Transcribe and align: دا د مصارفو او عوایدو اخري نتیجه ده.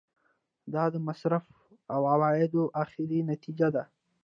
دا 0.73 0.83
د 0.93 0.95
مصارفو 1.07 1.55
او 1.93 2.01
عوایدو 2.13 2.63
اخري 2.83 3.19
نتیجه 3.31 3.67
ده. 3.75 3.83